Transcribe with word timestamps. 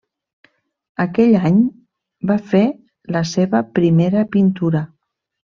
Aquell 1.03 1.35
any 1.49 1.59
va 2.31 2.39
fer 2.53 2.63
la 3.17 3.23
seva 3.35 3.63
primera 3.79 4.29
pintura. 4.39 4.87